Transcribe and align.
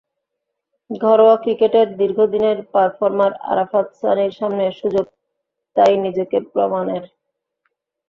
ঘরোয়া 0.89 1.35
ক্রিকেটের 1.37 1.87
দীর্ঘদিনের 1.97 2.57
পারফর্মার 2.73 3.31
আরাফাত 3.51 3.87
সানির 3.99 4.33
সামনে 4.39 4.65
সুযোগ 4.79 5.05
তাই 5.75 5.93
নিজেকে 6.05 6.37
প্রমাণের। 6.53 7.03